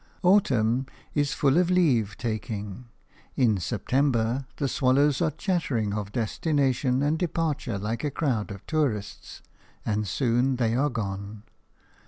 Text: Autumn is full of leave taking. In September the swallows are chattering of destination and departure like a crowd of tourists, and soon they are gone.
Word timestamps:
Autumn 0.23 0.87
is 1.13 1.35
full 1.35 1.59
of 1.59 1.69
leave 1.69 2.17
taking. 2.17 2.85
In 3.35 3.59
September 3.59 4.47
the 4.57 4.67
swallows 4.67 5.21
are 5.21 5.29
chattering 5.29 5.93
of 5.93 6.11
destination 6.11 7.03
and 7.03 7.19
departure 7.19 7.77
like 7.77 8.03
a 8.03 8.09
crowd 8.09 8.49
of 8.49 8.65
tourists, 8.65 9.43
and 9.85 10.07
soon 10.07 10.55
they 10.55 10.73
are 10.73 10.89
gone. 10.89 11.43